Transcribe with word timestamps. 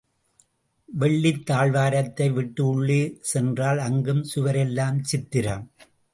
வெளித் 0.85 1.51
தாழ்வாரத்தை 1.51 2.33
விட்டு 2.33 2.67
உள்ளே 2.67 3.17
சென்றால் 3.21 3.77
அங்கும் 3.77 4.23
சுவரெல்லாம் 4.35 4.99
சித்திரம். 5.01 5.71